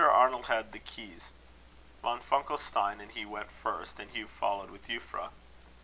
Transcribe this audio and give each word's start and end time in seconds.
Arnold 0.09 0.45
had 0.47 0.71
the 0.71 0.79
keys. 0.79 1.21
Von 2.01 2.21
Funkelstein 2.21 2.99
and 2.99 3.11
he 3.11 3.23
went 3.23 3.51
first, 3.61 3.99
and 3.99 4.09
Hugh 4.09 4.25
followed 4.27 4.71
with 4.71 4.87
Euphra. 4.87 5.29